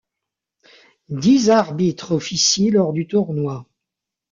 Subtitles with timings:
[1.09, 3.67] Dix arbitres officient lors du tournoi.